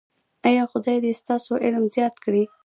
ایا 0.47 0.63
خدای 0.71 0.97
دې 1.03 1.11
ستاسو 1.21 1.51
علم 1.63 1.83
زیات 1.95 2.15
کړي؟ 2.23 2.43